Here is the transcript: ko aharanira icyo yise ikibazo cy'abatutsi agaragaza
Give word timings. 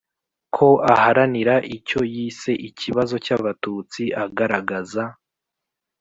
ko 0.55 0.67
aharanira 0.93 1.55
icyo 1.77 2.01
yise 2.13 2.51
ikibazo 2.69 3.15
cy'abatutsi 3.25 4.03
agaragaza 4.23 5.03